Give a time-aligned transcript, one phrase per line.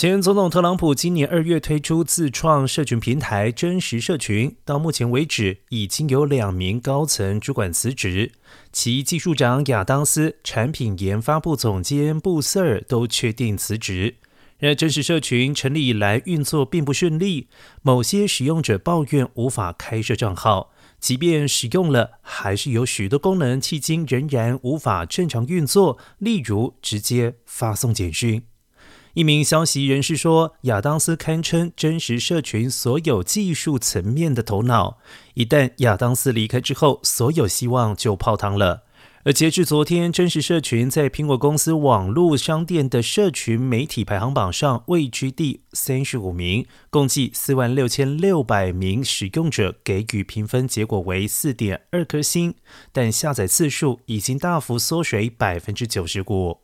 [0.00, 8.32] 前总统特朗普今年二月推出自创社群平台“真实社群”，到目前为止已经有两名高层主管辞职，
[8.72, 14.16] 其技术长亚当斯、产品研发部总监布瑟尔都确定辞职。
[14.56, 17.48] 然而，真实社群成立以来运作并不顺利，
[17.82, 28.44] 某些使用者抱怨无法开设账号，即便使用了，还是有许多功能迄今仍然无法正常运作，例如直接发送简讯。
[29.14, 34.98] 一名消息人士说，亚当斯堪称真实社群所有技术层面的头脑。
[35.34, 38.84] 一旦亚当斯离开之后，所有希望就泡汤了。
[39.22, 52.54] 而截至昨天，真实社群在苹果公司网络商店的社群媒体排行榜上位居第三十五名，共计四万六千六百名使用者给予评分结果为四点二颗星，
[52.92, 56.58] 但下载次数已经大幅缩水百分之九十五。